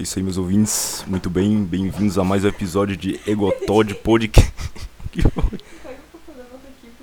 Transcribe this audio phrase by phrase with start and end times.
[0.00, 1.04] É isso aí, meus ouvintes.
[1.06, 4.50] Muito bem, bem-vindos a mais um episódio de Egotod Podcast.
[5.12, 5.58] Que foi?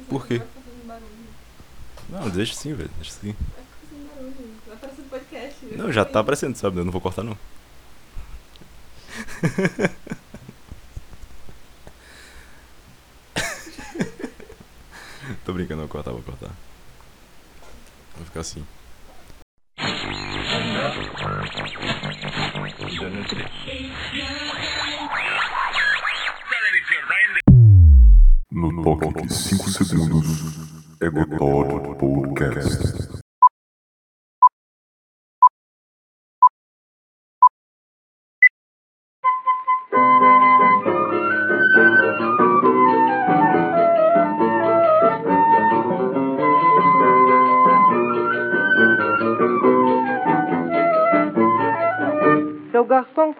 [0.10, 0.42] Por quê?
[2.10, 2.90] Não, deixa sim, velho.
[2.96, 3.36] Deixa sim.
[5.74, 6.80] Não, já tá aparecendo, sabe?
[6.80, 7.38] Eu não vou cortar, não.
[15.46, 16.50] Tô brincando, vou cortar, vou cortar.
[18.16, 18.66] Vai ficar assim.
[28.50, 30.26] No toque de 5 segundos,
[31.02, 33.07] Egotod Podcast.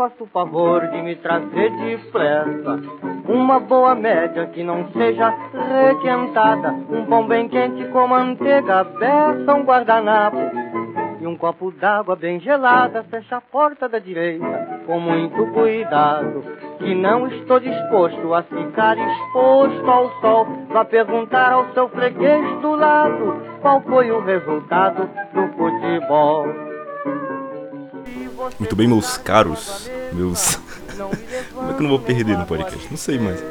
[0.08, 2.80] Faça o favor de me trazer depressa
[3.28, 5.34] uma boa média que não seja
[5.90, 10.38] requentada, um pão bem quente com manteiga, beça, um guardanapo
[11.20, 13.04] e um copo d'água bem gelada.
[13.04, 16.42] Fecha a porta da direita com muito cuidado,
[16.80, 20.48] que não estou disposto a ficar exposto ao sol.
[20.70, 26.67] Vá perguntar ao seu freguês do lado qual foi o resultado do futebol.
[28.60, 30.60] Muito bem, meus caros, meus.
[31.54, 32.88] Como é que eu não vou perder no podcast?
[32.90, 33.44] Não sei mais.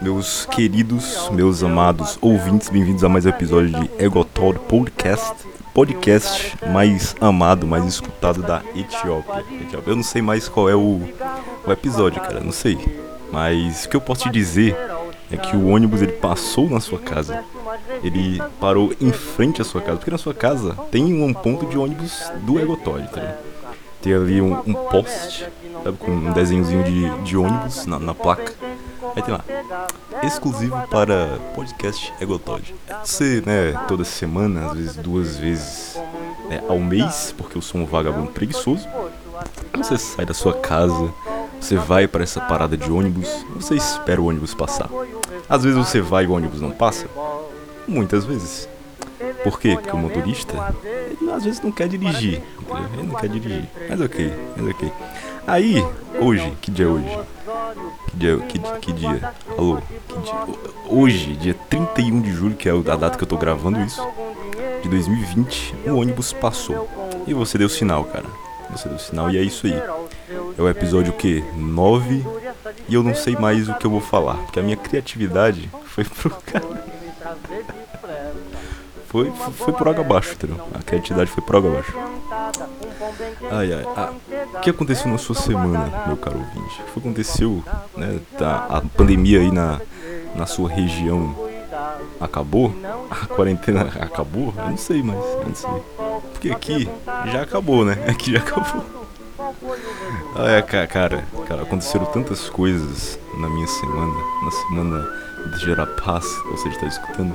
[0.00, 5.32] Meus queridos, meus amados ouvintes, bem-vindos a mais um episódio de Egotod Podcast.
[5.72, 9.44] Podcast mais amado, mais escutado da Etiópia.
[9.86, 11.00] Eu não sei mais qual é o,
[11.66, 12.78] o episódio, cara, não sei.
[13.32, 14.76] Mas o que eu posso te dizer
[15.30, 17.42] é que o ônibus ele passou na sua casa.
[18.02, 21.76] Ele parou em frente à sua casa, porque na sua casa tem um ponto de
[21.76, 23.55] ônibus do Egotod, tá ligado?
[24.06, 25.48] Tem ali um, um poste,
[25.82, 28.54] sabe, com um desenhozinho de, de ônibus na, na placa.
[29.16, 29.44] Aí tem lá,
[30.22, 32.72] exclusivo para podcast Egotod.
[33.02, 36.00] Você, né, toda semana, às vezes duas vezes
[36.48, 38.86] né, ao mês, porque eu sou um vagabundo preguiçoso,
[39.76, 41.12] você sai da sua casa,
[41.60, 44.88] você vai para essa parada de ônibus, você espera o ônibus passar.
[45.48, 47.08] Às vezes você vai e o ônibus não passa,
[47.88, 48.68] muitas vezes.
[49.42, 49.74] Por quê?
[49.74, 50.74] Porque o motorista,
[51.06, 52.88] ele às vezes não quer dirigir, entendeu?
[52.92, 53.68] Ele não quer dirigir.
[53.88, 54.92] Mas ok, mas ok.
[55.46, 55.84] Aí,
[56.20, 57.18] hoje, que dia é hoje?
[58.08, 59.34] Que dia, que, que dia?
[59.56, 59.78] Alô?
[60.08, 60.34] Que dia?
[60.88, 64.02] Hoje, dia 31 de julho, que é a data que eu tô gravando isso,
[64.82, 66.88] de 2020, o ônibus passou.
[67.26, 68.26] E você deu sinal, cara.
[68.70, 69.80] Você deu sinal e é isso aí.
[70.58, 71.44] É o episódio o quê?
[71.56, 72.24] 9
[72.88, 76.04] e eu não sei mais o que eu vou falar, porque a minha criatividade foi
[76.04, 76.95] pro cara.
[79.08, 80.60] Foi, foi por água abaixo, entendeu?
[80.74, 81.94] A criatividade foi por água abaixo.
[83.50, 83.86] Ai, ai.
[83.96, 84.12] Ah,
[84.54, 86.82] o que aconteceu na sua semana, meu caro ouvinte?
[86.82, 87.62] O que aconteceu,
[87.96, 88.18] né?
[88.36, 89.80] Tá, a pandemia aí na,
[90.34, 91.34] na sua região
[92.20, 92.74] acabou?
[93.10, 94.52] A quarentena acabou?
[94.56, 95.70] Eu não sei mais, eu não sei.
[96.32, 96.88] Porque aqui
[97.26, 97.96] já acabou, né?
[98.08, 98.84] Aqui já acabou.
[100.48, 104.14] É, cara, cara, aconteceram tantas coisas na minha semana,
[104.44, 107.34] na semana de gerar paz, você está escutando,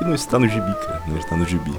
[0.00, 1.74] e não está no gibi, cara, não está no gibi.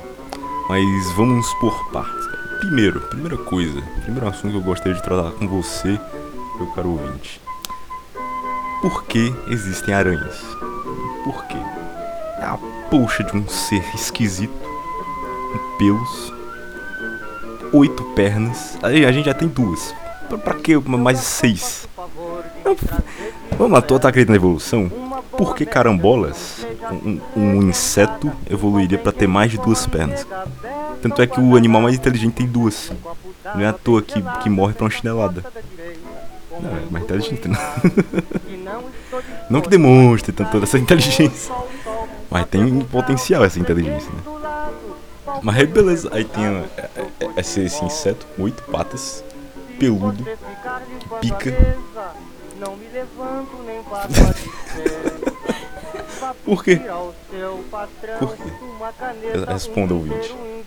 [0.67, 2.27] Mas vamos por partes.
[2.59, 5.99] Primeiro, primeira coisa, primeiro assunto que eu gostaria de tratar com você,
[6.57, 7.41] meu caro ouvinte.
[8.81, 10.41] Por que existem aranhas?
[11.23, 11.57] Por quê?
[12.39, 12.57] É a
[12.89, 16.33] puxa de um ser esquisito, com pelos,
[17.73, 18.77] oito pernas.
[18.81, 19.93] A gente já tem duas.
[20.27, 21.87] Pra, pra que mais seis?
[23.57, 24.89] Vamos lá, tu tá acreditando na evolução?
[25.31, 30.25] Por que carambolas, um, um inseto, evoluiria para ter mais de duas pernas?
[31.01, 32.91] Tanto é que o animal mais inteligente tem duas.
[33.55, 35.43] Não é à toa que, que morre pra uma chinelada.
[36.51, 37.59] Não, é mais inteligente, não.
[39.49, 41.53] Não que demonstre tanto toda essa inteligência.
[42.29, 44.21] Mas tem potencial essa inteligência, né?
[45.41, 49.23] Mas aí beleza, aí tem é, é, esse, esse inseto com oito patas,
[49.79, 50.23] peludo,
[51.21, 51.77] que pica.
[56.43, 56.81] Por quê?
[58.19, 58.43] Por quê?
[59.47, 60.35] Responda, ouvinte.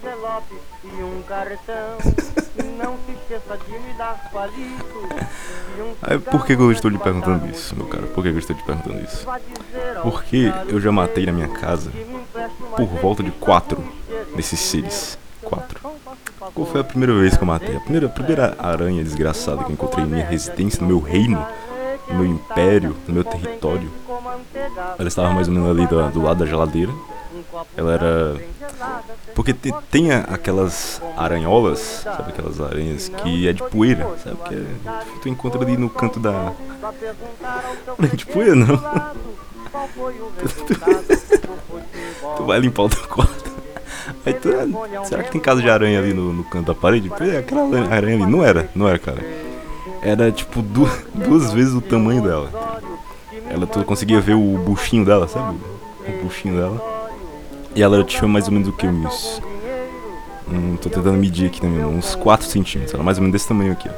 [6.03, 8.07] Aí, por que eu estou lhe perguntando isso, meu cara?
[8.07, 9.27] Por que eu estou te perguntando isso?
[10.03, 11.91] Porque eu já matei na minha casa
[12.77, 13.83] por volta de quatro
[14.35, 15.19] desses seres.
[15.43, 15.81] Quatro.
[16.55, 17.77] Qual foi a primeira vez que eu matei?
[17.77, 21.45] A primeira, a primeira aranha desgraçada que eu encontrei em minha residência, no meu reino,
[22.13, 23.91] no meu império, no meu território.
[24.99, 26.93] Ela estava mais ou menos ali do, do lado da geladeira.
[27.77, 28.37] ela era.
[29.35, 34.37] Porque te- tem aquelas aranholas, sabe aquelas aranhas que é de poeira, sabe?
[34.49, 34.65] Que é,
[35.23, 36.53] tu encontra ali no canto da.
[37.99, 38.67] Não é de poeira não.
[42.37, 43.53] Tu vai limpar o teu quarto.
[44.25, 44.49] Aí tu,
[45.05, 47.11] será que tem casa de aranha ali no, no canto da parede?
[47.21, 47.63] É, aquela
[47.93, 48.31] aranha ali.
[48.31, 49.23] Não era, não era, cara.
[50.03, 52.51] Era tipo du- duas vezes o tamanho dela.
[53.49, 55.57] Ela, tu conseguia ver o buchinho dela, sabe?
[56.09, 57.09] O buchinho dela.
[57.75, 58.87] E ela tinha mais ou menos o que?
[58.87, 59.41] Uns.
[60.49, 62.95] Hum, tô tentando medir aqui também, uns 4 centímetros.
[62.95, 63.89] Era mais ou menos desse tamanho aqui.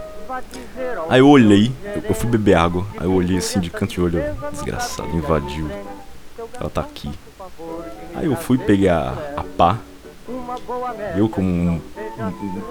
[1.09, 1.73] Aí eu olhei,
[2.09, 4.23] eu- fui beber água, aí eu olhei assim de canto de olho,
[4.53, 5.69] desgraçado, invadiu.
[6.61, 7.11] Ela tá aqui.
[8.15, 9.79] Aí eu fui pegar a pá,
[11.17, 11.81] eu como um,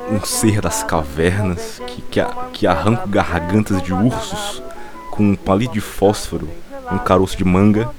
[0.09, 2.19] um- um ser das cavernas que, que,
[2.53, 4.61] que arranco gargantas de ursos
[5.11, 6.49] com um palito de fósforo,
[6.91, 7.89] um caroço de manga,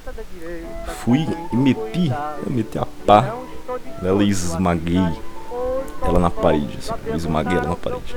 [1.04, 2.10] fui e meti,
[2.46, 3.34] eu meti a pá
[4.02, 5.00] nela e esmaguei
[6.02, 8.16] ela na parede, assim, eu esmaguei ela na parede.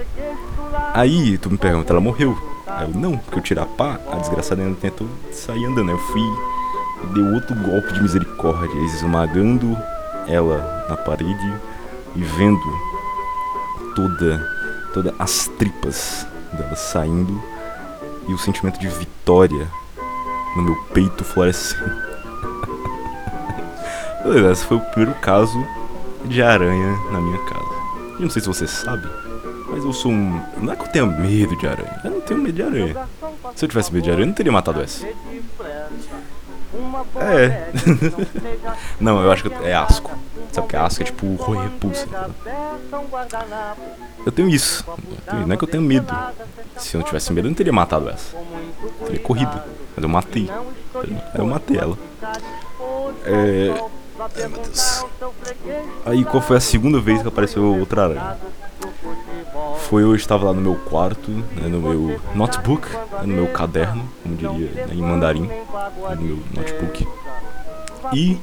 [0.93, 2.37] Aí tu me pergunta, ela morreu?
[2.65, 5.91] Aí eu, não, porque eu tirei a pá, a desgraçada ainda tentou sair andando.
[5.91, 6.21] Eu fui
[7.03, 9.77] e dei outro golpe de misericórdia, esmagando
[10.27, 11.53] ela na parede
[12.15, 12.59] e vendo
[13.95, 14.39] toda,
[14.93, 17.41] toda as tripas dela saindo
[18.27, 19.67] e o sentimento de vitória
[20.55, 22.07] no meu peito florescendo.
[24.51, 25.57] Esse foi o primeiro caso
[26.25, 27.77] de aranha na minha casa.
[28.15, 29.07] Eu não sei se você sabe,
[29.69, 30.41] mas eu sou um.
[30.57, 32.01] Não é que eu tenha medo de aranha.
[32.03, 33.07] Eu não tenho medo de aranha.
[33.55, 35.07] Se eu tivesse medo de aranha, eu não teria matado essa.
[37.19, 37.71] É.
[38.99, 40.11] não, eu acho que é asco.
[40.51, 41.01] Sabe que é asco?
[41.01, 42.07] É tipo horror repulsa.
[44.25, 44.85] Eu tenho isso.
[45.45, 46.13] Não é que eu tenho medo.
[46.77, 48.35] Se eu não tivesse medo, eu não teria matado essa.
[48.35, 49.61] Eu teria corrido.
[49.95, 50.49] Mas eu matei.
[51.35, 51.97] Eu matei ela.
[53.25, 53.73] É.
[54.19, 55.05] Ai, meu Deus.
[56.05, 58.37] Aí qual foi a segunda vez que apareceu outra aranha?
[59.89, 64.03] Foi eu estava lá no meu quarto, né, no meu notebook, né, no meu caderno,
[64.21, 65.63] como diria né, em mandarim, né,
[66.15, 67.07] no meu notebook.
[68.13, 68.37] E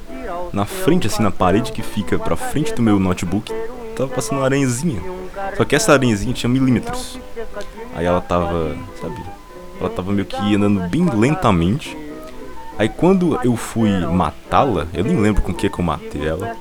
[0.55, 3.53] na frente, assim, na parede que fica pra frente do meu notebook,
[3.95, 5.03] tava passando uma aranhazinha.
[5.55, 7.19] Só que essa aranhazinha tinha milímetros.
[7.95, 9.23] Aí ela tava, sabe?
[9.79, 11.95] Ela tava meio que andando bem lentamente.
[12.79, 16.57] Aí quando eu fui matá-la, eu nem lembro com o que que eu matei ela.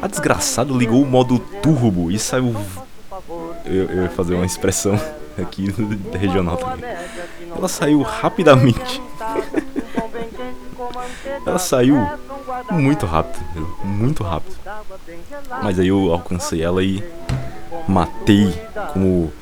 [0.00, 2.56] A desgraçada ligou o modo turbo e saiu.
[3.64, 4.98] Eu, eu ia fazer uma expressão
[5.40, 5.72] aqui
[6.18, 6.90] regional também.
[7.56, 9.02] Ela saiu rapidamente.
[11.46, 11.96] Ela saiu
[12.70, 13.44] muito rápido,
[13.84, 14.56] muito rápido.
[15.62, 17.02] Mas aí eu alcancei ela e
[17.86, 18.52] matei
[18.92, 19.32] como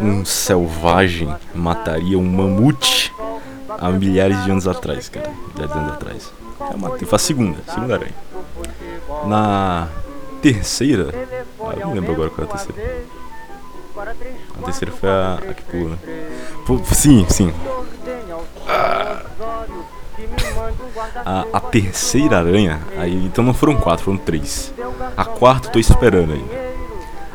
[0.00, 3.12] um selvagem mataria um mamute
[3.68, 5.30] há milhares de anos atrás, cara.
[5.54, 6.32] Milhares de anos atrás.
[6.72, 8.14] Eu matei, foi a segunda, segunda aranha.
[9.26, 9.88] Na
[10.42, 11.10] terceira,
[11.60, 13.04] ah, eu não lembro agora qual é a terceira.
[14.64, 15.98] Terceira foi a, a que pula,
[16.92, 17.52] sim, sim.
[21.24, 24.72] A, a terceira aranha, aí então não foram quatro, foram três.
[25.16, 26.44] A quarta eu tô esperando aí.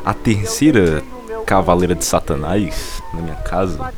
[0.04, 1.02] A terceira
[1.46, 3.92] cavaleira de Satanás na minha casa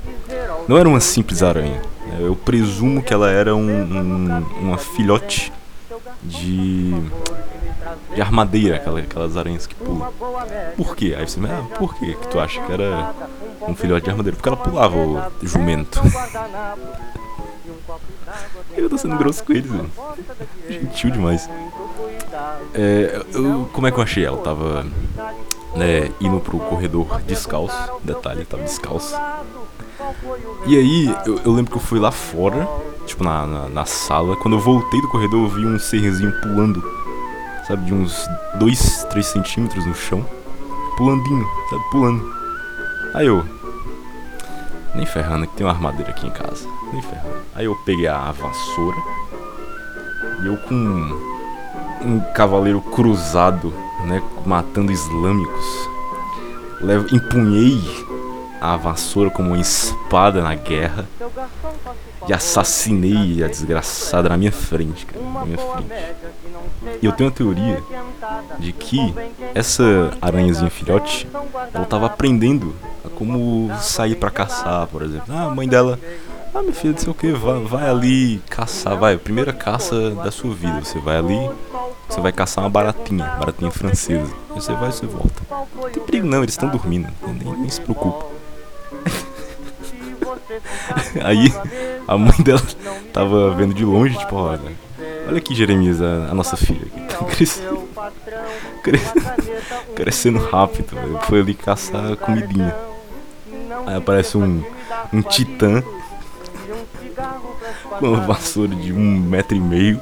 [0.69, 1.81] não era uma simples aranha.
[2.19, 5.53] Eu presumo que ela era um, um- uma filhote
[6.23, 6.93] de
[8.15, 10.13] de armadeira, aquela- aquelas aranhas que pulam.
[10.77, 11.15] Por quê?
[11.19, 13.13] Aí você me ah, por quê que tu acha que era
[13.67, 14.37] um filhote de armadeira?
[14.37, 16.01] Porque ela pulava o jumento.
[18.77, 19.91] Eu tô sendo grosso com eles, velho.
[20.69, 21.49] Gentil demais.
[22.75, 24.39] É, eu- como é que eu achei ela?
[24.39, 24.87] Tava
[25.77, 27.77] né, indo pro corredor descalço.
[28.03, 29.15] Detalhe, tava descalço.
[30.67, 32.67] E aí, eu, eu lembro que eu fui lá fora,
[33.13, 34.37] tipo na, na, na sala.
[34.37, 36.83] Quando eu voltei do corredor, eu vi um serzinho pulando,
[37.67, 38.29] sabe, de uns
[38.59, 40.25] 2, 3 centímetros no chão.
[40.97, 42.35] Pulandinho, sabe, pulando.
[43.15, 43.45] Aí eu.
[44.95, 46.67] Nem ferrando que tem uma armadeira aqui em casa.
[46.93, 47.43] Nem ferrando.
[47.55, 48.99] Aí eu peguei a vassoura.
[50.43, 50.75] E eu com
[52.05, 53.73] um cavaleiro cruzado,
[54.05, 55.89] né, matando islâmicos,
[56.81, 57.81] levo, empunhei
[58.63, 61.05] a vassoura como uma espada na guerra
[62.29, 65.89] e assassinei a desgraçada na minha frente, cara, na minha frente.
[67.03, 67.83] E eu tenho uma teoria
[68.61, 69.13] de que
[69.53, 71.27] essa aranhazinha filhote,
[71.75, 72.73] ela tava aprendendo
[73.05, 75.25] a como sair pra caçar, por exemplo.
[75.29, 75.99] Ah, a mãe dela,
[76.55, 80.31] ah, minha filha, não sei o que, vai, vai ali caçar, vai, primeira caça da
[80.31, 80.85] sua vida.
[80.85, 81.51] Você vai ali,
[82.09, 84.33] você vai caçar uma baratinha, baratinha francesa.
[84.51, 85.43] Você vai e você volta.
[85.51, 88.32] Não tem perigo não, eles estão dormindo, nem, nem se preocupa.
[91.25, 91.53] Aí
[92.07, 92.63] a mãe dela
[93.13, 94.73] tava vendo de longe, tipo, olha,
[95.27, 96.87] Olha aqui, Jeremias, a, a nossa filha.
[97.09, 97.89] Tá crescendo,
[99.95, 100.97] crescendo rápido.
[101.23, 102.75] Foi ali caçar comidinha.
[103.87, 104.65] Aí aparece um,
[105.13, 105.83] um titã
[107.99, 110.01] com uma vassoura de um metro e meio,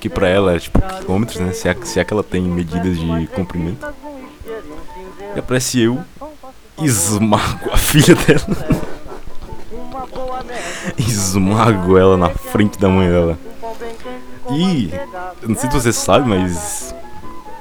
[0.00, 1.52] que pra ela é tipo quilômetros, né?
[1.52, 3.86] Se é, se é que ela tem medidas de comprimento.
[5.34, 6.02] E aparece eu,
[6.78, 8.77] esmago a filha dela.
[10.98, 13.38] esmago ela na frente da mãe dela.
[14.50, 14.90] E,
[15.46, 16.94] não sei se você sabe, mas.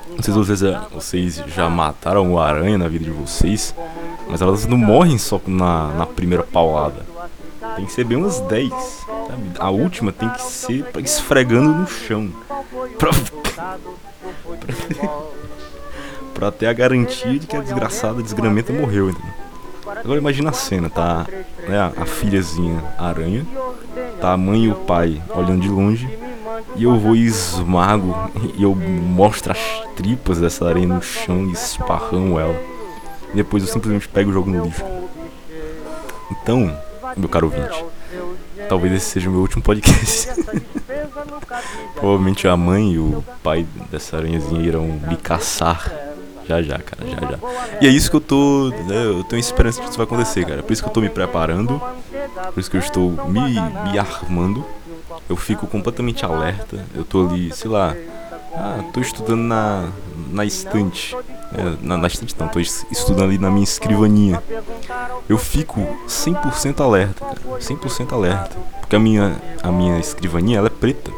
[0.10, 0.62] Não sei se vocês,
[0.92, 3.76] vocês já mataram uma aranha na vida de vocês,
[4.28, 7.06] mas elas não morrem só na, na primeira paulada.
[7.76, 8.70] Tem que ser bem umas 10.
[8.70, 9.52] Sabe?
[9.60, 12.32] A última tem que ser esfregando no chão.
[12.98, 13.12] Pra,
[16.34, 19.34] pra ter a garantia de que a desgraçada desgramenta morreu, entendeu?
[19.86, 21.28] Agora imagina a cena, tá
[21.68, 23.46] né, a filhazinha aranha,
[24.20, 26.08] tá a mãe e o pai olhando de longe,
[26.76, 28.16] e eu vou e esmago,
[28.56, 29.60] e eu mostro as
[29.96, 32.60] tripas dessa aranha no chão e esparramo ela.
[33.34, 34.84] E depois eu simplesmente pego e jogo no lixo.
[36.32, 36.76] Então,
[37.16, 37.86] meu caro ouvinte,
[38.70, 40.30] talvez esse seja o meu último podcast.
[41.96, 46.07] Provavelmente a mãe e o pai dessa aranhazinha irão me caçar
[46.48, 47.40] já, já, cara, já, já.
[47.82, 48.70] E é isso que eu tô.
[48.88, 50.64] Né, eu tenho esperança que isso vai acontecer, cara.
[50.64, 51.82] Por isso que eu tô me preparando.
[52.54, 54.64] Por isso que eu estou me, me armando.
[55.30, 56.86] Eu fico completamente alerta.
[56.96, 57.94] Eu tô ali, sei lá.
[58.56, 59.90] Ah, tô estudando na,
[60.32, 61.16] na estante.
[61.54, 64.42] É, na, na estante não, tô estudando ali na minha escrivaninha.
[65.28, 67.60] Eu fico 100% alerta, cara.
[67.60, 68.56] 100% alerta.
[68.80, 71.12] Porque a minha, a minha escrivaninha ela é preta.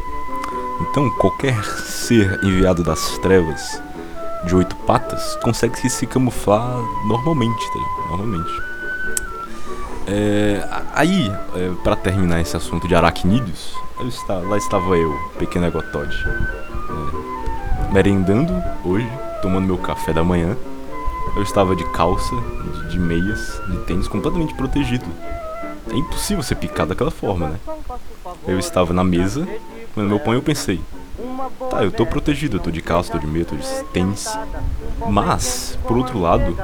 [0.81, 3.79] Então qualquer ser enviado das trevas
[4.45, 7.79] de oito patas consegue se camuflar normalmente, tá?
[8.09, 8.61] Normalmente.
[10.07, 13.75] É, aí, é, para terminar esse assunto de aracnídeos,
[14.47, 18.53] lá estava eu, pequeno egotode, é, merendando
[18.83, 19.09] hoje,
[19.41, 20.57] tomando meu café da manhã.
[21.35, 25.05] Eu estava de calça, de, de meias, de tênis, completamente protegido.
[25.91, 27.59] É impossível ser picado daquela forma, né?
[28.47, 29.47] Eu estava na mesa,
[29.93, 30.81] quando meu pão eu pensei,
[31.69, 33.63] Tá, eu tô protegido, eu tô de calça, tô de meia, tô de.
[35.09, 36.57] Mas, por outro lado,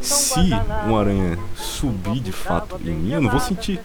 [0.00, 0.50] se
[0.86, 3.80] uma aranha subir de fato em mim, eu não vou sentir.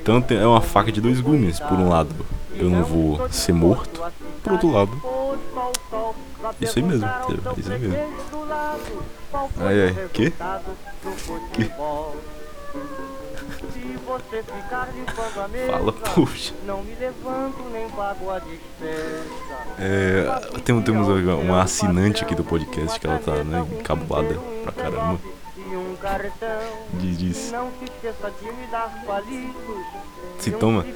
[0.00, 1.58] Então é uma faca de dois gumes.
[1.60, 2.14] Por um lado,
[2.54, 4.00] eu não vou ser morto.
[4.42, 5.02] Por outro lado,
[6.60, 7.96] isso aí mesmo, é isso aí mesmo.
[9.58, 10.32] Ai, ai, que?
[11.52, 11.70] Que?
[14.08, 16.54] Você ficar limpando a mesa, Fala, puxa.
[16.64, 19.24] Não me levanto nem pago a despesa.
[19.78, 25.20] É, tem, temos uma assinante aqui do podcast que ela tá né, encabulada pra caramba.
[26.94, 27.52] Diz, diz.
[30.38, 30.86] Se toma.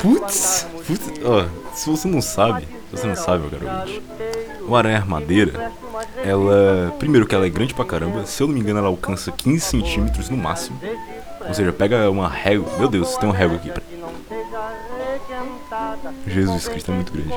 [0.00, 4.02] Putz, putz, ó, se você não sabe, se você não sabe, meu garoto,
[4.62, 5.72] uma aranha armadeira,
[6.24, 6.94] ela.
[6.98, 9.60] Primeiro que ela é grande pra caramba, se eu não me engano, ela alcança 15
[9.60, 10.80] centímetros no máximo.
[11.48, 12.78] Ou seja, pega uma régua.
[12.78, 13.72] Meu Deus, tem uma régua aqui.
[16.26, 17.30] Jesus Cristo é muito grande.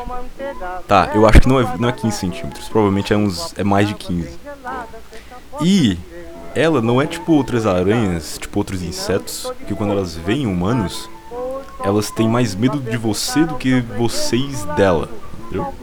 [0.87, 2.67] Tá, eu acho que não é, não é 15 centímetros.
[2.69, 4.39] Provavelmente é, uns, é mais de 15.
[5.61, 5.97] E
[6.55, 11.09] ela não é tipo outras aranhas, tipo outros insetos, que quando elas veem humanos,
[11.83, 15.09] elas têm mais medo de você do que vocês dela.
[15.45, 15.73] Entendeu?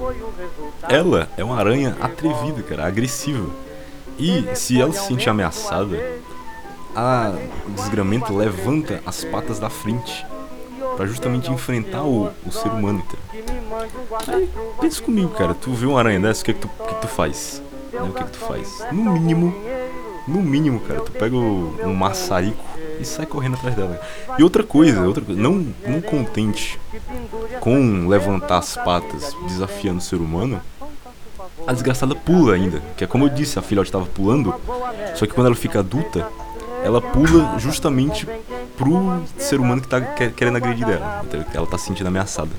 [0.89, 3.49] Ela é uma aranha atrevida, cara, agressiva.
[4.19, 5.97] E se ela se sentir ameaçada,
[6.97, 7.35] a
[7.69, 10.27] desgramento levanta as patas da frente
[10.97, 13.05] para justamente enfrentar o, o ser humano,
[14.27, 14.49] Aí,
[14.81, 17.07] pensa comigo, cara, tu vê uma aranha dessa, o que, é que, tu, que tu
[17.07, 17.63] faz?
[17.93, 18.01] Né?
[18.01, 18.83] O que, é que tu faz?
[18.91, 19.55] No mínimo,
[20.27, 22.65] no mínimo, cara, tu pega um maçarico
[22.99, 24.01] e sai correndo atrás dela.
[24.39, 26.81] E outra coisa, outra coisa, não, não contente
[27.61, 30.61] com levantar as patas desafiando o ser humano,
[31.67, 32.81] a desgraçada pula ainda.
[32.97, 34.55] Que é como eu disse, a filhote estava pulando,
[35.15, 36.27] só que quando ela fica adulta,
[36.87, 38.29] ela pula justamente
[38.77, 41.45] pro ser humano que tá querendo agredir dela, entendeu?
[41.53, 42.51] Ela tá se sentindo ameaçada.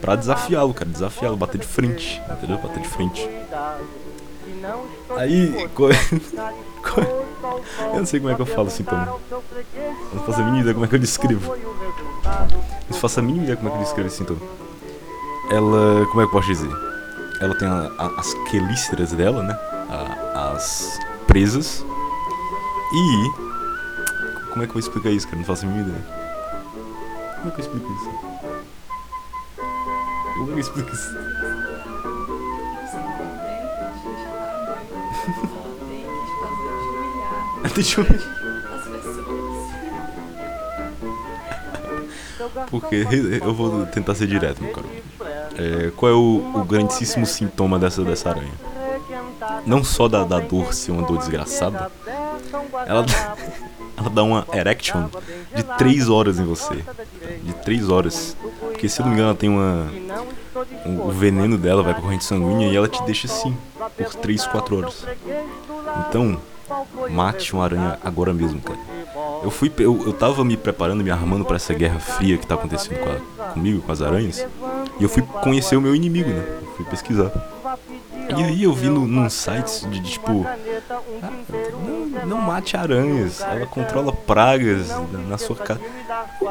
[0.00, 2.58] Pra desafiá-lo, cara, desafiá-lo, bater de frente, entendeu?
[2.58, 3.28] Bater de frente.
[5.16, 5.68] Aí,
[7.92, 9.16] eu não sei como é que eu falo sintoma.
[9.32, 9.40] Eu
[10.14, 11.52] não faço a mínima ideia como é que eu descrevo.
[11.52, 11.74] Eu
[12.90, 14.40] não faço a mínima ideia como é que eu descrevo esse sintoma.
[15.50, 16.70] Ela, como é que eu posso dizer?
[17.40, 19.58] Ela tem a, a, as quelíceras dela, né?
[19.90, 20.96] A, as
[21.26, 21.84] presas.
[22.92, 23.47] E
[24.50, 25.38] como é que eu vou explicar isso, cara?
[25.38, 26.04] Não faço a mínima ideia.
[27.36, 28.10] Como é que eu explico isso?
[30.34, 31.18] Como é que eu explico isso?
[37.74, 38.06] Deixa eu
[42.70, 43.06] Porque
[43.40, 44.88] eu vou tentar ser direto, meu caro.
[45.56, 48.52] é, qual é o, o grandíssimo sintoma dessa, dessa aranha?
[49.64, 51.90] Não só da, da dor ser uma dor desgraçada,
[52.86, 53.04] ela,
[54.08, 55.08] dá uma erection
[55.54, 56.84] de 3 horas em você.
[57.42, 58.36] De 3 horas.
[58.60, 59.90] Porque se eu não me engano, ela tem uma.
[60.84, 63.56] O, veneno dela vai pra corrente sanguínea e ela te deixa assim
[63.96, 65.06] por 3, 4 horas.
[66.08, 66.40] Então,
[67.10, 68.78] mate uma aranha agora mesmo, cara.
[69.42, 69.72] Eu fui.
[69.78, 73.42] Eu, eu tava me preparando, me armando para essa guerra fria que tá acontecendo com
[73.42, 74.46] a, comigo, com as aranhas.
[74.98, 76.44] E eu fui conhecer o meu inimigo, né?
[76.60, 77.30] Eu fui pesquisar.
[78.36, 80.44] E aí eu vi num sites de, de tipo.
[82.28, 85.80] Não, mate aranhas, ela controla pragas na, na sua casa.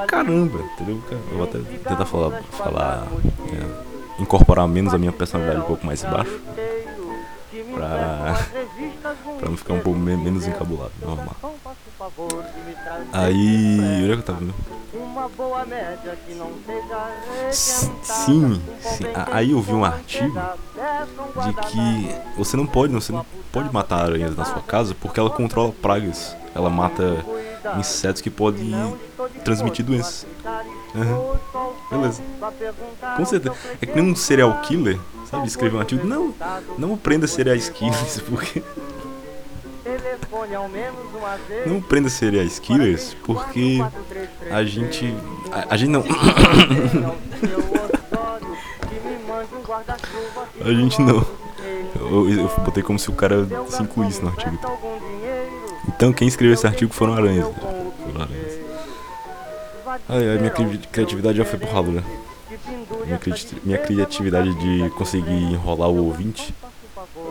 [0.08, 1.02] Caramba, entendeu?
[1.12, 2.42] Eu vou até tentar falar.
[2.44, 3.08] falar
[3.54, 6.40] é, incorporar menos a minha personalidade um pouco mais baixo.
[7.74, 8.36] Pra,
[9.40, 11.36] pra não ficar um pouco menos encabulado, normal.
[13.14, 13.80] Aí.
[14.04, 14.54] Onde é que eu tava vendo?
[17.52, 19.06] Sim, sim.
[19.32, 20.40] Aí eu vi um artigo
[21.44, 25.30] de que você não pode, você não pode matar aranhas na sua casa porque ela
[25.30, 26.36] controla pragas.
[26.56, 27.24] Ela mata
[27.78, 28.72] insetos que podem
[29.44, 30.26] transmitir doenças.
[30.96, 31.36] Uhum.
[31.92, 32.22] Beleza.
[33.16, 33.56] Com certeza.
[33.82, 34.98] É que nem um serial killer,
[35.30, 35.48] sabe?
[35.48, 36.08] Escrever um artigo.
[36.08, 36.34] Não,
[36.78, 38.64] não prenda serial killers porque.
[41.66, 43.80] Não prenda serial killers porque
[44.52, 45.14] a gente.
[45.52, 46.04] A, a gente não.
[50.62, 51.26] a gente não.
[51.96, 54.58] Eu, eu, botei como se o cara se incluísse no artigo.
[55.88, 57.46] Então quem escreveu esse artigo foram aranhas.
[57.46, 58.60] Foram aranhas.
[60.10, 60.52] Ai, ai, minha
[60.92, 62.04] criatividade já foi pro ralo, né?
[63.06, 66.54] Minha, cri minha criatividade de conseguir enrolar o ouvinte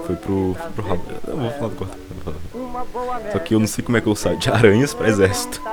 [0.06, 1.02] foi pro, pro ralo.
[1.26, 1.96] Eu vou falar do quarto.
[3.32, 5.60] Só que eu não sei como é que eu saio de aranhas pra exército.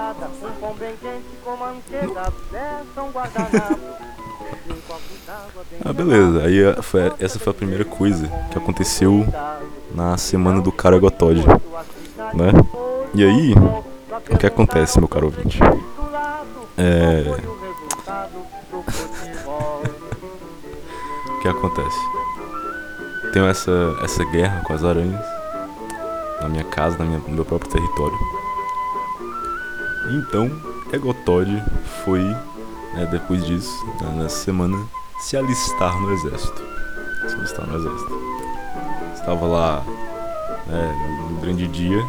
[5.86, 6.44] ah, beleza.
[6.44, 9.26] Aí eh, foi, essa foi a primeira coisa que aconteceu
[9.94, 11.46] na semana do Caragotode,
[12.34, 12.52] né?
[13.14, 13.54] E aí,
[14.30, 15.60] o que acontece, meu caro ouvinte?
[16.78, 17.24] É...
[21.28, 22.23] o que acontece?
[23.34, 25.26] Tenho essa, essa guerra com as aranhas
[26.40, 28.18] na minha casa, na minha, no meu próprio território.
[30.12, 30.52] Então,
[30.94, 31.64] Egotod
[32.06, 34.78] foi, né, depois disso, né, nessa semana,
[35.20, 36.62] se alistar no exército.
[37.28, 38.22] Se alistar no exército.
[39.16, 39.84] Estava lá
[40.68, 42.04] né, no grande dia,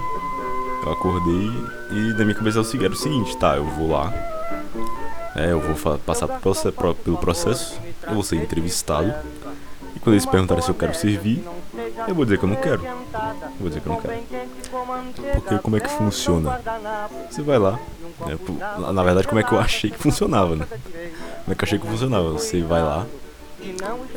[0.84, 1.50] eu acordei
[1.90, 4.12] e na minha cabeça era o seguinte, tá, eu vou lá,
[5.34, 6.28] é, eu vou passar
[7.02, 9.14] pelo processo, eu vou ser entrevistado,
[9.94, 11.44] e quando eles perguntarem se eu quero servir,
[12.09, 12.83] eu vou dizer que eu não quero.
[13.59, 14.14] Vou dizer que eu não quero.
[15.35, 16.61] Porque como é que funciona?
[17.30, 17.78] Você vai lá.
[18.26, 18.38] Né,
[18.92, 20.66] na verdade, como é que eu achei que funcionava, né?
[20.68, 22.30] Como é que eu achei que funcionava?
[22.33, 23.07] Você vai lá.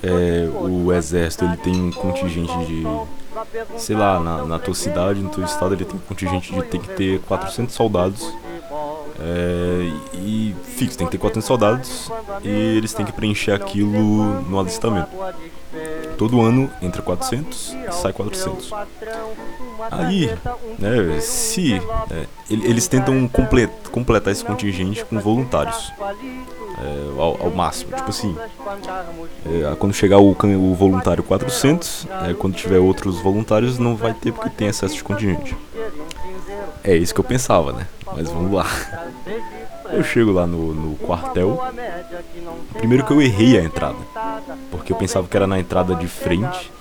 [0.04, 2.84] É, o exército ele tem um contingente de
[3.78, 6.82] sei lá, na, na tua cidade, no teu estado, ele tem um contingente de tem
[6.82, 8.34] que ter 400 soldados.
[9.20, 12.12] É, e fixo, tem que ter 400 soldados
[12.44, 15.10] e eles têm que preencher aquilo no alistamento.
[16.18, 18.72] Todo ano entra 400 e sai 400.
[19.92, 20.34] Aí,
[20.80, 21.76] né, se
[22.10, 25.94] é, eles tentam complet, completar esse contingente com voluntários
[26.80, 28.36] é, ao, ao, máximo, tipo assim,
[29.46, 34.32] é, quando chegar o, o voluntário 400, é, quando tiver outros voluntários não vai ter
[34.32, 35.56] porque tem excesso de contingente.
[36.84, 37.88] É isso que eu pensava, né?
[38.16, 38.66] Mas vamos lá.
[39.92, 41.60] Eu chego lá no, no quartel.
[42.74, 43.98] Primeiro que eu errei a entrada.
[44.88, 46.72] Porque eu pensava que era na entrada de frente.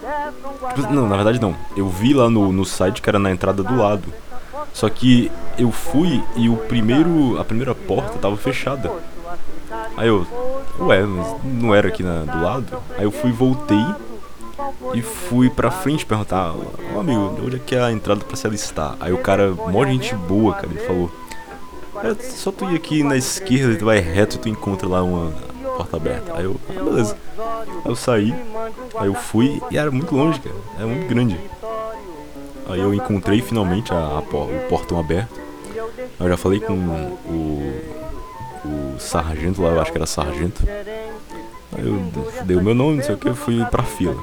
[0.91, 1.57] Não, na verdade não.
[1.77, 4.15] Eu vi lá no, no site que era na entrada do lado.
[4.73, 7.37] Só que eu fui e o primeiro.
[7.37, 8.93] a primeira porta tava fechada.
[9.97, 10.25] Aí eu.
[10.79, 12.79] Ué, mas não era aqui na, do lado?
[12.97, 13.85] Aí eu fui voltei
[14.95, 16.55] e fui pra frente perguntar,
[16.95, 18.97] ô amigo, onde é que é a entrada pra se alistar?
[19.01, 21.11] Aí o cara, mó gente boa, cara, ele falou,
[22.05, 25.33] é só tu ir aqui na esquerda tu vai reto tu encontra lá uma
[25.77, 26.33] porta aberta.
[26.35, 27.17] Aí eu, ah, beleza.
[27.39, 28.35] Aí eu saí,
[28.97, 30.55] aí eu fui e era muito longe, cara.
[30.79, 31.39] Era muito grande.
[32.69, 35.41] Aí eu encontrei finalmente a, a, o portão aberto.
[36.19, 37.83] Eu já falei com o,
[38.65, 40.63] o sargento lá, eu acho que era sargento.
[41.77, 44.17] Aí eu dei o meu nome, não sei o que, eu fui pra fila.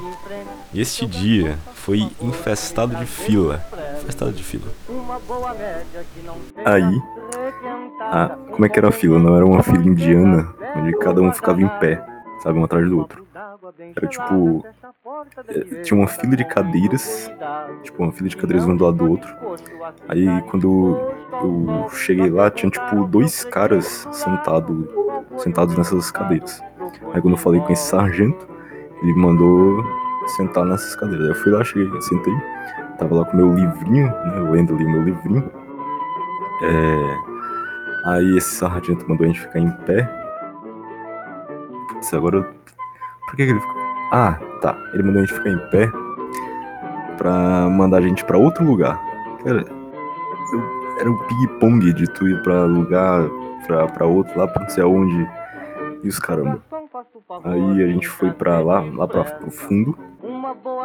[0.72, 3.64] E este dia foi infestado de fila.
[4.04, 4.66] Infestado de fila.
[6.64, 7.02] Aí,
[8.00, 9.18] a, como é que era a fila?
[9.18, 12.04] Não era uma fila indiana, onde cada um ficava em pé,
[12.42, 13.24] sabe, um atrás do outro.
[13.96, 14.62] Era tipo.
[15.48, 17.30] É, tinha uma fila de cadeiras,
[17.82, 19.34] tipo, uma fila de cadeiras um do lado do outro.
[20.06, 24.86] Aí quando eu cheguei lá, tinha tipo dois caras sentado,
[25.38, 26.62] sentados nessas cadeiras.
[27.14, 28.46] Aí quando eu falei com esse sargento,
[29.02, 29.82] Ele mandou
[30.28, 31.28] sentar nessas cadeiras.
[31.28, 32.34] Eu fui lá, cheguei, sentei,
[32.98, 35.50] tava lá com meu livrinho, né, lendo ali o meu livrinho.
[36.62, 37.16] É,
[38.10, 40.08] aí esse sargento mandou a gente ficar em pé.
[41.88, 42.36] Putz, agora.
[42.36, 43.74] eu- Por que, que ele ficou.
[44.12, 44.76] Ah, tá.
[44.92, 45.90] Ele mandou a gente ficar em pé
[47.16, 49.00] pra mandar a gente pra outro lugar.
[49.44, 49.64] Cara,
[50.52, 53.22] eu- era um ping-pong de tu ir pra lugar,
[53.66, 55.28] pra, pra outro, lá pra não sei aonde.
[56.02, 56.60] E os caramba.
[57.44, 59.96] Aí a gente foi pra lá, lá pra, pro fundo.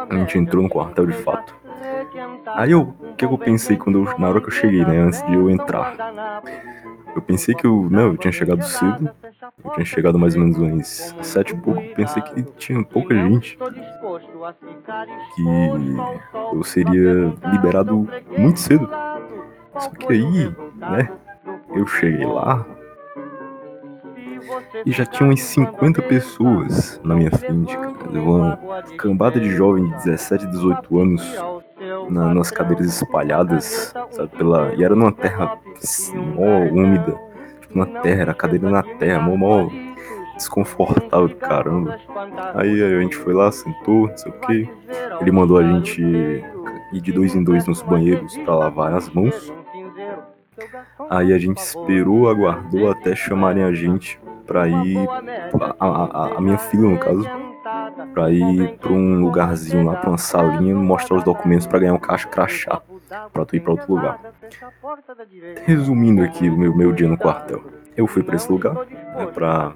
[0.08, 1.54] A gente entrou no quartel de fato.
[2.54, 5.22] Aí eu, o que, eu pensei quando eu, na hora que eu cheguei, né, antes
[5.26, 5.96] de eu entrar?
[7.14, 9.10] Eu pensei que eu, né, eu tinha chegado cedo,
[9.64, 13.58] eu tinha chegado mais ou menos umas sete e pouco, pensei que tinha pouca gente,
[15.34, 15.44] que
[16.52, 18.88] eu seria liberado muito cedo.
[19.78, 21.10] Só que aí, né,
[21.74, 22.64] eu cheguei lá
[24.84, 27.90] e já tinha umas 50 pessoas na minha frente, cara.
[28.10, 28.58] Uma
[28.96, 31.22] cambada de jovens de 17, 18 anos
[32.08, 34.74] na, nas cadeiras espalhadas, sabe, pela.
[34.74, 35.58] E era numa terra
[36.34, 37.18] mó úmida,
[37.60, 39.70] tipo, uma terra, era cadeira na terra, mó, mó
[40.34, 41.98] desconfortável do caramba.
[42.54, 44.70] Aí a gente foi lá, sentou, não sei o que.
[45.20, 49.52] Ele mandou a gente ir de dois em dois nos banheiros pra lavar as mãos.
[51.08, 54.20] Aí a gente esperou, aguardou até chamarem a gente
[54.50, 54.98] pra ir.
[55.78, 57.24] A, a, a minha filha, no caso,
[58.12, 61.98] pra ir pra um lugarzinho lá, pra uma salinha, mostrar os documentos pra ganhar um
[61.98, 62.82] caixa crachá,
[63.32, 64.18] pra tu ir pra outro lugar.
[65.64, 67.62] Resumindo aqui o meu, meu dia no quartel.
[67.96, 69.72] Eu fui pra esse lugar, né, pra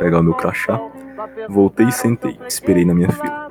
[0.00, 0.80] pegar o meu crachá,
[1.48, 3.50] voltei e sentei, esperei na minha fila.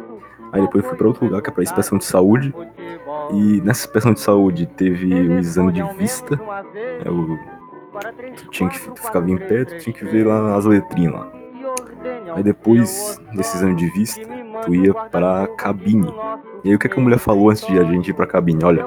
[0.51, 2.53] Aí depois fui pra outro lugar, que é pra inspeção de saúde,
[3.31, 7.58] e nessa inspeção de saúde teve o exame de vista, né, o,
[8.51, 11.31] tinha que tu ficava em pé, tu tinha que ver lá as letrinhas lá.
[12.35, 14.21] Aí depois desse exame de vista,
[14.65, 16.13] tu ia pra cabine.
[16.63, 18.27] E aí o que, é que a mulher falou antes de a gente ir pra
[18.27, 18.63] cabine?
[18.63, 18.85] Olha,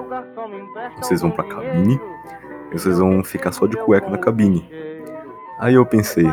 [0.98, 2.00] vocês vão pra cabine
[2.70, 4.68] e vocês vão ficar só de cueca na cabine.
[5.58, 6.26] Aí eu pensei,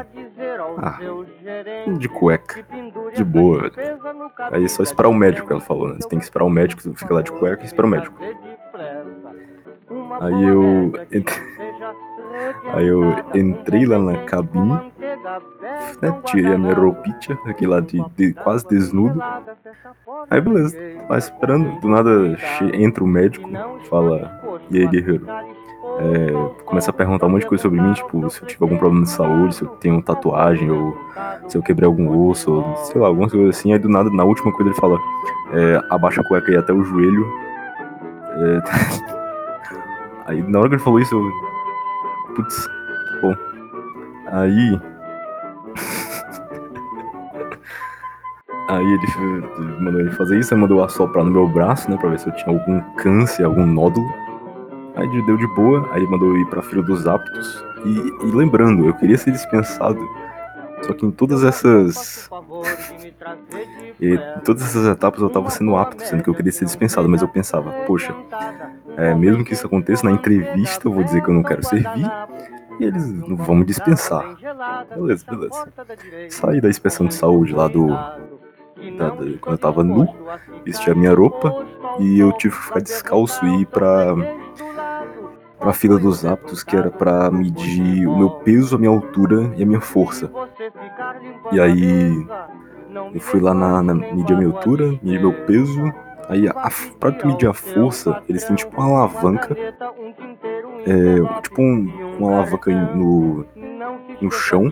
[0.77, 0.97] ah,
[1.97, 2.65] de cueca,
[3.13, 3.61] de boa.
[3.61, 3.73] velho.
[4.51, 5.97] Aí é só esperar o médico, ela falou, né?
[5.99, 8.17] Você tem que esperar o médico, você fica lá de cueca e espera o médico.
[10.21, 10.91] Aí eu
[12.73, 14.91] Aí eu entrei lá na cabine,
[16.01, 16.21] né?
[16.25, 19.21] Tirei a minha roupinha, aqui lá de, de quase desnudo.
[20.29, 20.77] Aí beleza,
[21.09, 22.37] lá esperando, do nada
[22.73, 23.49] entra o médico,
[23.89, 25.25] fala, e aí guerreiro?
[25.99, 28.77] É, começa a perguntar um monte de coisa sobre mim, tipo, se eu tive algum
[28.77, 30.97] problema de saúde, se eu tenho tatuagem, ou
[31.47, 33.73] se eu quebrei algum osso, ou sei lá, algumas coisas assim.
[33.73, 34.97] Aí do nada, na última coisa, ele fala:
[35.51, 37.27] é, abaixa a cueca aí até o joelho.
[38.31, 38.61] É,
[40.31, 41.49] aí na hora que ele falou isso, eu.
[42.39, 42.69] Putz,
[43.21, 43.35] bom.
[44.27, 44.79] Aí.
[48.69, 49.07] Aí ele
[49.81, 52.35] mandou ele fazer isso, aí mandou assoprar no meu braço, né, pra ver se eu
[52.35, 54.07] tinha algum câncer, algum nódulo.
[54.95, 57.65] Aí deu de boa, aí ele mandou eu ir pra fila dos aptos.
[57.83, 59.99] E, e lembrando, eu queria ser dispensado.
[60.83, 62.29] Só que em todas essas.
[63.99, 67.09] e em todas essas etapas eu tava sendo apto, sendo que eu queria ser dispensado,
[67.09, 68.13] mas eu pensava, poxa,
[68.97, 72.09] é, mesmo que isso aconteça na entrevista, eu vou dizer que eu não quero servir,
[72.79, 74.35] e eles vão me dispensar.
[74.95, 75.67] Beleza, beleza.
[76.29, 77.87] Saí da inspeção de saúde lá do.
[78.97, 80.07] da- da- quando eu tava nu,
[80.65, 81.53] vesti a minha roupa
[81.99, 84.15] e eu tive que ficar descalço e ir pra
[85.59, 89.63] pra fila dos aptos, que era pra medir o meu peso, a minha altura e
[89.63, 90.31] a minha força.
[91.51, 92.25] E aí
[93.13, 95.93] eu fui lá na, na medir a minha altura, medir meu peso.
[96.29, 99.57] Aí a, pra medir a força, eles têm tipo uma alavanca,
[100.85, 103.45] é, tipo um, uma alavanca no,
[104.21, 104.71] no chão,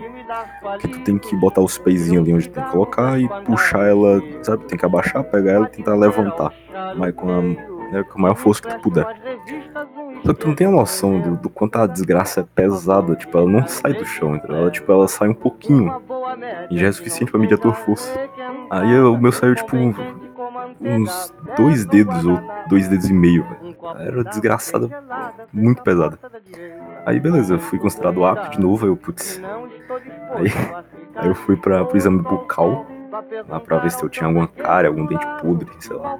[0.78, 4.22] que tu tem que botar os pezinhos ali onde tem que colocar e puxar ela,
[4.42, 4.64] sabe?
[4.66, 6.52] Tem que abaixar, pegar ela e tentar levantar.
[6.96, 9.06] Mas com a, né, com a maior força que tu puder.
[10.24, 13.36] Só que tu não tem a noção do, do quanto a desgraça é pesada, tipo,
[13.38, 14.56] ela não sai do chão, entendeu?
[14.58, 16.00] Ela, tipo, ela sai um pouquinho.
[16.70, 18.12] E já é suficiente pra medir a tua força.
[18.70, 19.76] Aí eu- o meu saiu, tipo,
[20.80, 23.76] uns dois dedos ou dois dedos e meio, velho.
[23.98, 24.88] Era desgraçada,
[25.52, 26.18] muito pesada.
[27.04, 29.40] Aí beleza, eu fui considerado apto de novo, aí eu, putz.
[30.34, 30.46] Aí,
[31.16, 32.86] aí eu fui pra, pro exame bucal,
[33.48, 36.18] lá pra ver se eu tinha alguma cara, algum dente podre, sei lá.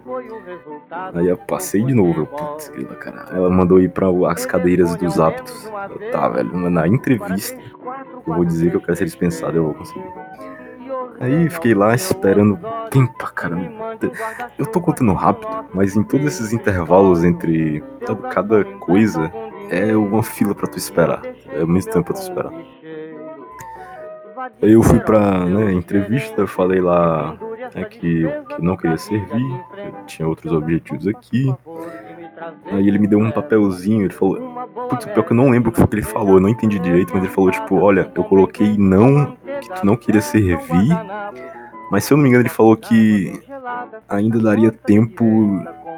[1.15, 3.27] Aí eu passei de novo, eu, putz, grila, cara.
[3.31, 5.71] Ela mandou ir pra as cadeiras dos aptos.
[6.01, 7.59] Eu, tá, velho, na entrevista
[8.27, 10.05] eu vou dizer que eu quero ser dispensado, eu vou conseguir.
[11.21, 12.59] Aí fiquei lá esperando
[12.91, 13.99] tempo pra caramba.
[14.57, 17.83] Eu tô contando rápido, mas em todos esses intervalos entre
[18.31, 19.33] cada coisa
[19.71, 21.23] é uma fila pra tu esperar.
[21.53, 22.53] É o mesmo tempo pra tu esperar.
[24.63, 27.37] Aí eu fui pra né, entrevista, falei lá
[27.75, 29.45] né, que, que não queria servir,
[29.77, 31.53] eu tinha outros objetivos aqui.
[32.67, 34.69] Aí ele me deu um papelzinho, ele falou.
[34.89, 36.79] Putz, pior que eu não lembro o que foi que ele falou, eu não entendi
[36.79, 40.97] direito, mas ele falou, tipo, olha, eu coloquei não, que tu não queria servir,
[41.91, 43.41] mas se eu não me engano ele falou que
[44.09, 45.25] ainda daria tempo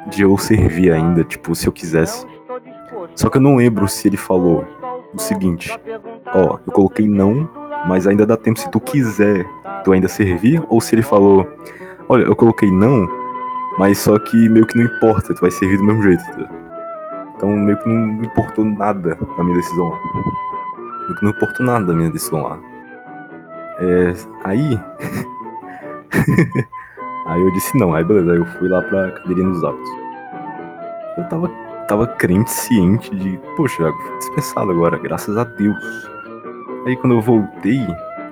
[0.07, 2.25] de eu servir ainda, tipo, se eu quisesse.
[3.15, 4.65] Só que eu não lembro se ele falou
[5.13, 5.71] o seguinte,
[6.33, 7.49] ó, eu coloquei não,
[7.87, 9.45] mas ainda dá tempo se tu quiser
[9.83, 11.47] tu ainda servir, ou se ele falou,
[12.07, 13.07] olha, eu coloquei não,
[13.77, 16.23] mas só que meio que não importa, tu vai servir do mesmo jeito.
[16.23, 16.49] Tá?
[17.35, 19.99] Então meio que não importou nada na minha decisão lá.
[20.77, 22.59] Meio que não importou nada da minha decisão lá.
[23.79, 24.79] É, aí.
[27.25, 29.89] aí eu disse não, aí beleza, aí eu fui lá pra cadeirinha dos autos.
[31.17, 31.49] Eu tava,
[31.87, 36.11] tava crente, ciente de, poxa, fui dispensado agora, graças a Deus.
[36.85, 37.85] Aí quando eu voltei,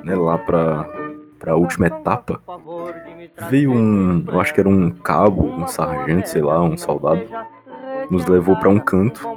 [0.04, 0.88] né, lá pra,
[1.38, 2.42] pra última etapa,
[3.50, 7.22] veio um, eu acho que era um cabo, um sargento, sei lá, um soldado,
[8.10, 9.28] nos levou para um canto,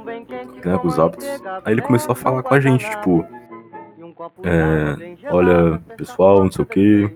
[0.65, 1.27] né, com os hábitos.
[1.63, 3.25] Aí ele começou a falar com a gente, tipo,
[4.43, 7.11] é, olha, pessoal, não sei o que,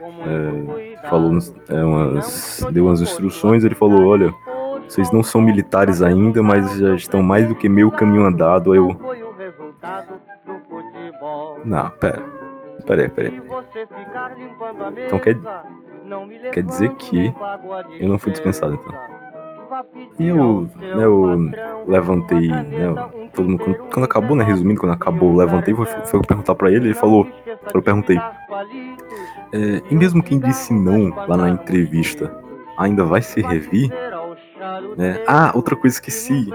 [0.00, 4.32] é, falou, é, umas, deu umas instruções, ele falou, olha,
[4.88, 8.74] vocês não são militares ainda, mas já estão mais do que meio caminho andado.
[8.74, 8.96] Eu.
[11.64, 12.22] Não, pera.
[12.86, 13.42] Pera aí, pera aí.
[15.06, 15.36] Então quer,
[16.52, 17.34] quer dizer que
[18.00, 18.94] eu não fui dispensado, então.
[20.18, 21.50] E eu, né, eu
[21.86, 22.94] levantei, né,
[23.34, 26.88] todo mundo, quando, quando acabou, né, resumindo, quando acabou, levantei, foi, foi perguntar pra ele,
[26.88, 27.26] ele falou,
[27.72, 28.18] eu perguntei,
[29.52, 32.34] é, e mesmo quem disse não lá na entrevista,
[32.76, 33.90] ainda vai se revir?
[34.96, 35.22] Né?
[35.26, 36.48] Ah, outra coisa esqueci.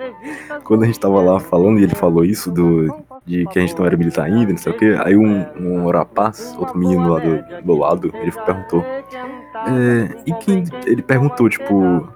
[0.64, 2.86] Quando a gente tava lá falando e ele falou isso do,
[3.24, 5.90] de que a gente não era militar ainda, não sei o que, aí um, um
[5.90, 8.84] rapaz, outro menino lá do, do lado, ele perguntou.
[8.84, 10.64] É, e quem.
[10.84, 12.08] Ele perguntou, tipo,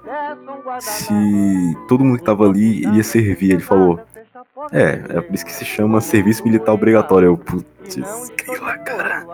[0.81, 3.53] se todo mundo que tava ali iria servir.
[3.53, 4.01] Ele falou.
[4.73, 7.29] É, é por isso que se chama serviço militar obrigatório.
[7.29, 7.97] Eu, putz,
[8.61, 9.27] lá, cara.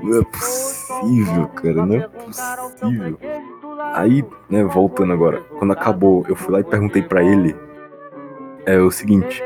[0.00, 1.86] Não é possível, cara.
[1.86, 3.18] Não é possível.
[3.94, 7.54] Aí, né, voltando agora, quando acabou, eu fui lá e perguntei para ele
[8.66, 9.42] é o seguinte,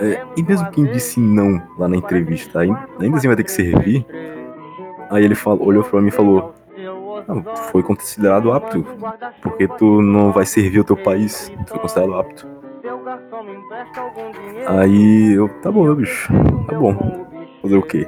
[0.00, 3.52] é, e mesmo quem disse não lá na entrevista, ainda, ainda assim vai ter que
[3.52, 4.06] servir?
[5.10, 6.54] Aí ele falou, olhou pra mim e falou,
[7.26, 8.84] não, tu foi considerado apto,
[9.42, 12.46] porque tu não vai servir o teu país, tu foi considerado apto.
[14.66, 16.32] Aí eu, tá bom, meu bicho,
[16.68, 17.26] tá bom,
[17.62, 18.06] fazer o quê?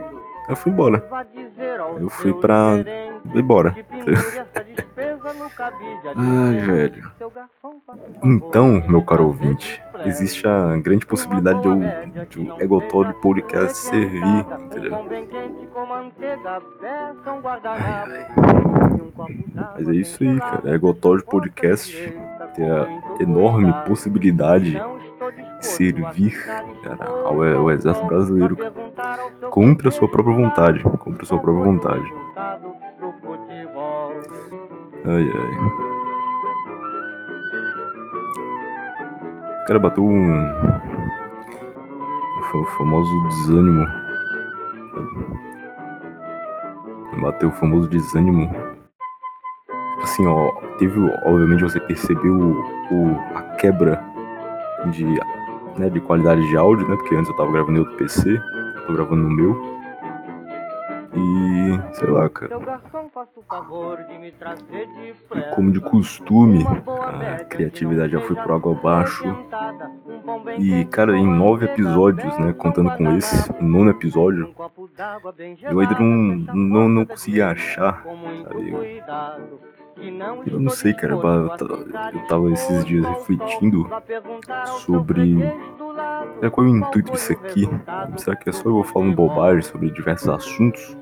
[0.48, 1.04] Eu fui embora.
[1.98, 2.76] Eu fui pra
[3.34, 3.76] ir embora.
[6.16, 7.10] Ai, velho.
[8.22, 14.46] Então, meu caro ouvinte, existe a grande possibilidade de, eu, de o Egotod Podcast servir,
[14.64, 14.94] entendeu?
[17.64, 18.26] Ai, ai.
[19.76, 20.74] Mas é isso aí, cara.
[20.74, 22.14] Egotod Podcast
[22.54, 22.86] tem a
[23.20, 26.44] enorme possibilidade de servir
[26.82, 28.56] cara, ao, ao exército brasileiro
[29.50, 30.82] contra a sua própria vontade.
[30.82, 32.12] Contra a sua própria vontade.
[35.08, 35.56] Ai, ai.
[39.62, 40.42] O cara bateu um.
[42.54, 43.86] O famoso desânimo.
[47.22, 48.50] Bateu o famoso desânimo.
[50.02, 50.50] Assim, ó.
[50.78, 54.02] Teve, obviamente, você percebeu o, a quebra
[54.90, 55.04] de,
[55.78, 56.96] né, de qualidade de áudio, né?
[56.96, 58.40] Porque antes eu tava gravando em outro PC,
[58.86, 59.75] tô gravando no meu.
[61.90, 62.58] E sei lá, cara.
[65.54, 69.24] Como de costume, a criatividade já foi por água abaixo.
[70.58, 72.52] E, cara, em nove episódios, né?
[72.52, 74.54] Contando com esse, o nono episódio,
[75.62, 79.02] eu ainda não, não, não consegui achar, sabe?
[80.46, 81.14] Eu não sei, cara.
[81.14, 83.88] Eu tava esses dias refletindo
[84.80, 85.42] sobre
[86.42, 87.68] é, qual é o intuito disso aqui.
[88.16, 90.96] Será que é só eu falando bobagem sobre diversos assuntos?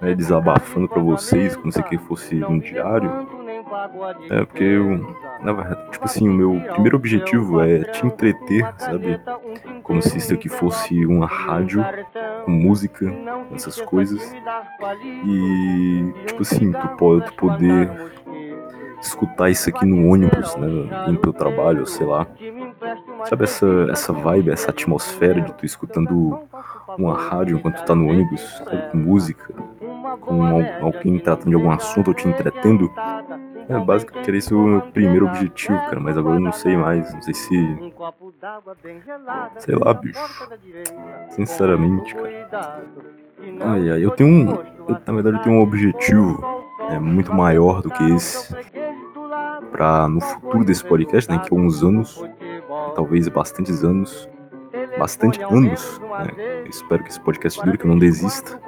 [0.00, 3.10] Né, desabafando para vocês, como se que fosse um diário.
[4.30, 9.20] É, porque eu, na verdade, tipo assim, o meu primeiro objetivo é te entreter, sabe?
[9.82, 11.84] Como se isso aqui fosse uma rádio
[12.44, 13.06] com música,
[13.54, 14.34] essas coisas.
[15.24, 17.90] E, tipo assim, tu pode tu poder
[19.00, 20.68] escutar isso aqui no ônibus, né?
[21.08, 22.26] Indo pro trabalho, sei lá.
[23.24, 26.40] Sabe essa, essa vibe, essa atmosfera de tu escutando
[26.98, 29.54] uma rádio enquanto tu tá no ônibus, sabe, com música,
[30.20, 30.42] com
[30.80, 32.92] alguém tratando de algum assunto ou te entretendo.
[33.68, 37.12] É, basicamente era esse o meu primeiro objetivo, cara, mas agora eu não sei mais,
[37.14, 37.92] não sei se.
[39.58, 40.20] Sei lá, bicho.
[41.30, 42.84] Sinceramente, cara.
[43.60, 44.50] Ai, ai, eu tenho um.
[44.88, 48.54] Eu, na verdade, eu tenho um objetivo é, muito maior do que esse
[49.70, 52.22] para no futuro desse podcast, né, que é uns anos,
[52.94, 54.28] talvez bastantes anos,
[54.98, 58.60] bastante anos, né, espero que esse podcast dure, que eu não desista.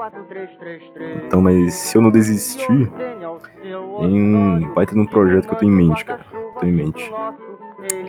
[1.27, 2.91] Então, mas se eu não desistir,
[4.01, 6.25] um, vai ter um projeto que eu tenho em mente, cara,
[6.59, 7.13] tô em mente.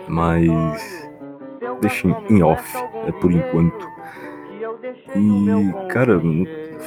[0.08, 1.10] Mas
[1.82, 3.96] deixa em off, é por enquanto.
[5.16, 6.22] E, cara,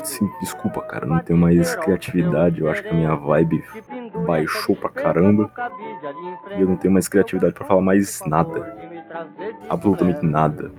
[0.01, 2.61] assim, desculpa, cara, não tenho mais criatividade.
[2.61, 3.65] Eu acho que a minha vibe
[4.27, 5.51] baixou pra caramba.
[6.57, 8.77] E eu não tenho mais criatividade para falar mais nada.
[9.69, 10.71] Absolutamente nada.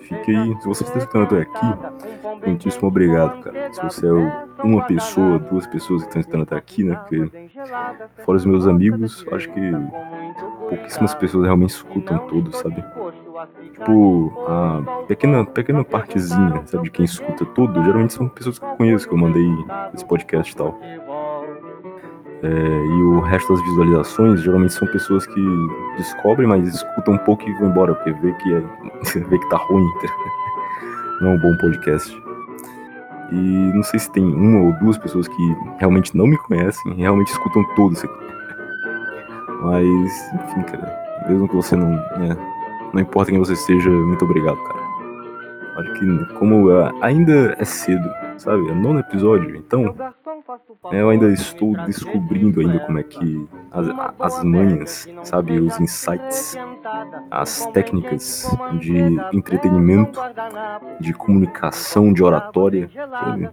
[0.00, 3.72] Fique aí, se você está escutando até aqui, muitíssimo obrigado, cara.
[3.72, 4.12] Se você é
[4.62, 6.94] uma pessoa, duas pessoas que estão escutando até aqui, né?
[6.96, 7.50] Porque,
[8.24, 9.60] fora os meus amigos, acho que
[10.68, 12.84] pouquíssimas pessoas realmente escutam tudo, sabe?
[13.72, 18.76] Tipo, a pequena, pequena partezinha, sabe, de quem escuta tudo, geralmente são pessoas que eu
[18.76, 19.46] conheço, que eu mandei
[19.92, 20.78] esse podcast e tal.
[22.42, 27.48] É, e o resto das visualizações geralmente são pessoas que descobrem, mas escutam um pouco
[27.48, 28.60] e vão embora, porque vê que, é,
[29.28, 29.86] vê que tá ruim.
[31.20, 32.20] Não é um bom podcast.
[33.30, 37.28] E não sei se tem uma ou duas pessoas que realmente não me conhecem, realmente
[37.28, 38.24] escutam tudo isso aqui.
[39.62, 40.92] Mas, enfim, cara,
[41.28, 42.36] mesmo que você não, né,
[42.92, 44.81] não importa quem você seja, muito obrigado, cara.
[45.76, 46.68] Acho que como
[47.00, 48.68] ainda é cedo, sabe?
[48.68, 49.94] É nono episódio, então
[50.92, 53.86] eu ainda estou descobrindo ainda como é que as,
[54.18, 55.58] as manhas, sabe?
[55.58, 56.56] Os insights,
[57.30, 58.98] as técnicas de
[59.32, 60.20] entretenimento,
[61.00, 63.50] de comunicação, de oratória, sabe?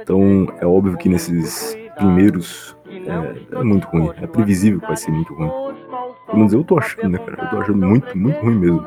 [0.00, 5.10] Então é óbvio que nesses primeiros é, é muito ruim, é previsível que vai ser
[5.10, 5.50] muito ruim.
[6.26, 7.44] Pelo menos eu tô achando, né, cara?
[7.44, 8.84] Eu tô achando muito, muito ruim mesmo.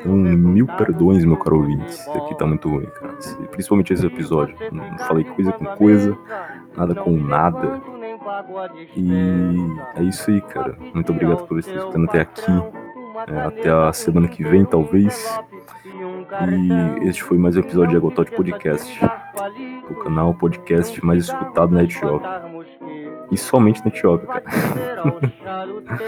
[0.00, 1.88] Então, mil perdões, meu caro ouvinte.
[1.88, 3.14] Isso aqui tá muito ruim, cara.
[3.50, 4.56] Principalmente esse episódio.
[4.72, 6.16] Não falei coisa com coisa,
[6.76, 7.80] nada com nada.
[8.96, 9.56] E
[9.96, 10.76] é isso aí, cara.
[10.94, 12.52] Muito obrigado por estar escutando até aqui.
[13.28, 15.38] É, até a semana que vem, talvez.
[17.02, 19.00] E este foi mais um episódio de Agotot Podcast.
[19.90, 22.42] O canal podcast mais escutado na Etiópia.
[23.30, 24.42] E somente na Etiópia, cara.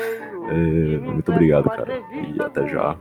[0.48, 2.02] é, muito obrigado, cara.
[2.12, 2.96] E até já,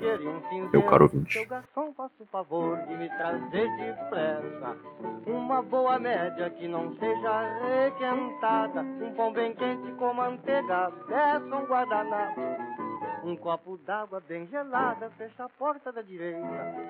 [0.72, 1.46] meu caro ouvinte.
[1.48, 4.76] faça o favor de me trazer depressa
[5.26, 8.82] uma boa média que não seja requentada.
[8.82, 12.42] Um pão bem quente com manteiga, peça um guardanapo.
[13.24, 16.42] Um copo d'água bem gelada, fecha a porta da direita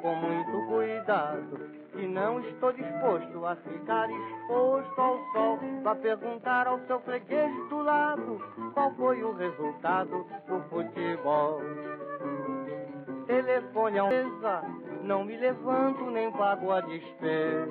[0.01, 1.59] com muito cuidado.
[1.95, 5.59] E não estou disposto a ficar exposto ao sol.
[5.83, 8.39] Vá perguntar ao seu freguês do lado
[8.73, 11.59] qual foi o resultado do futebol.
[13.27, 14.61] Telefone a mesa,
[15.03, 17.67] não me levanto nem pago a despesa.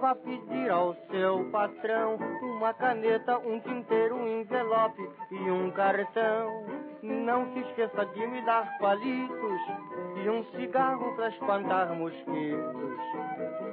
[0.00, 6.83] Vá pedir ao seu patrão uma caneta, um tinteiro, um envelope e um cartão.
[7.04, 9.60] Não se esqueça de me dar palitos
[10.24, 12.98] e um cigarro para espantar mosquitos.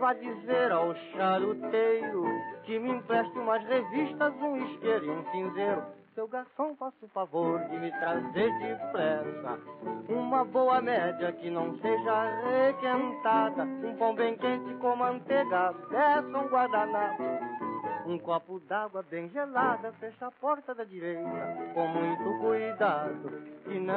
[0.02, 2.26] Vá dizer ao charuteiro
[2.66, 5.82] que me empreste umas revistas, um isqueiro e um cinzeiro.
[6.14, 9.60] Seu garçom, faça o favor de me trazer depressa
[10.10, 12.26] uma boa média que não seja
[12.66, 13.64] requentada.
[13.64, 17.71] Um pão bem quente com manteiga, peça um guardanapo.
[18.12, 21.24] Um copo d'água bem gelada, fecha a porta da direita
[21.74, 23.42] com muito cuidado.
[23.68, 23.90] E não